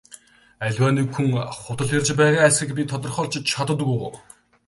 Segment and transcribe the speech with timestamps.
[0.65, 1.27] Аливаа нэг хүн
[1.63, 4.09] худал ярьж байгаа эсэхийг би тодорхойлж чаддаг уу?